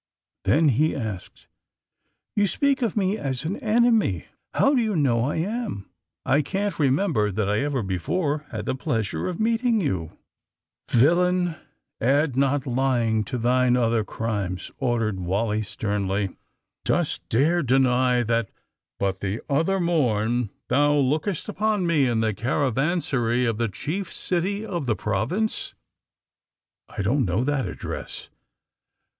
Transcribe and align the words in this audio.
Then 0.45 0.69
he 0.69 0.95
asked: 0.95 1.47
*^You 2.35 2.47
speak 2.47 2.81
of 2.81 2.97
me 2.97 3.19
as 3.19 3.45
an 3.45 3.57
enemy. 3.57 4.25
How 4.55 4.73
do 4.73 4.81
you 4.81 4.95
know 4.95 5.25
I 5.25 5.35
am? 5.35 5.91
I 6.25 6.41
can't 6.41 6.79
remember 6.79 7.29
that 7.31 7.47
I 7.47 7.59
ever 7.59 7.83
be 7.83 7.99
fore 7.99 8.43
had 8.49 8.65
the 8.65 8.73
pleasure 8.73 9.27
of 9.29 9.39
meeting 9.39 9.79
you." 9.79 10.17
184 10.87 10.87
THE 10.87 10.97
SUBMAEINE 10.97 11.45
BOYS 11.45 11.53
Villain, 11.53 11.61
add 12.23 12.35
not 12.35 12.65
lying 12.65 13.23
to 13.25 13.37
thine 13.37 13.77
other 13.77 14.03
crimes 14.03 14.71
!'* 14.03 14.71
ordered 14.79 15.19
Wally 15.19 15.61
sternly. 15.61 16.35
^^Dost 16.83 17.19
dare 17.29 17.61
deny 17.61 18.23
that, 18.23 18.49
but 18.97 19.19
the 19.19 19.39
other 19.47 19.79
morn, 19.79 20.49
thou 20.69 20.95
lookedst 20.95 21.47
upon 21.47 21.85
me 21.85 22.07
in 22.07 22.21
the 22.21 22.33
caravansary 22.33 23.45
of 23.47 23.59
the 23.59 23.69
chief 23.69 24.11
city 24.11 24.65
of 24.65 24.87
the 24.87 24.95
prov 24.95 25.31
ince!" 25.31 25.75
*^I 26.89 27.03
don't 27.03 27.23
know 27.23 27.43
that 27.43 27.67
address. 27.67 28.31